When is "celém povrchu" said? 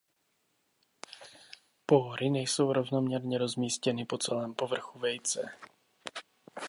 4.17-4.99